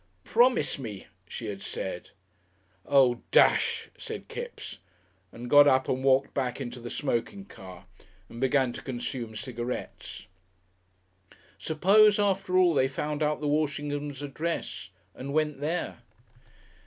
[0.23, 2.09] "Promise me," she had said.
[2.87, 4.79] "Oh, desh!" said Kipps,
[5.31, 7.85] and got up and walked back into the smoking car
[8.27, 10.25] and began to consume cigarettes.
[11.59, 15.99] Suppose, after all, they found out the Walshingham's address and went there!